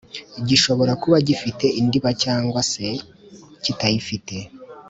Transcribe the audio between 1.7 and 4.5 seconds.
indiba cg se kitayifite